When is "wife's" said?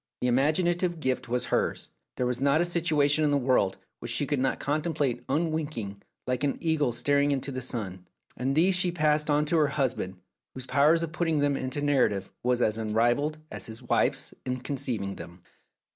13.83-14.33